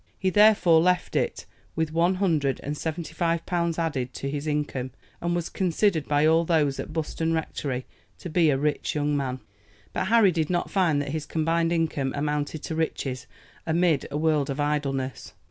[0.17, 1.45] He therefore left it
[1.75, 4.89] with one hundred and seventy five pounds added to his income,
[5.21, 7.85] and was considered by all those at Buston Rectory
[8.17, 9.41] to be a rich young man.
[9.93, 13.27] But Harry did not find that his combined income amounted to riches
[13.67, 15.33] amid a world of idleness.